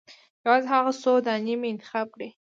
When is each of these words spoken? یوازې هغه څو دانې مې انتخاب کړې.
یوازې 0.43 0.67
هغه 0.73 0.91
څو 1.01 1.13
دانې 1.25 1.55
مې 1.59 1.67
انتخاب 1.71 2.07
کړې. 2.15 2.29